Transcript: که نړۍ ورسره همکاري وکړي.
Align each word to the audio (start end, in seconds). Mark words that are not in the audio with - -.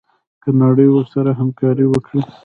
که 0.43 0.49
نړۍ 0.61 0.87
ورسره 0.91 1.31
همکاري 1.39 1.85
وکړي. 1.89 2.21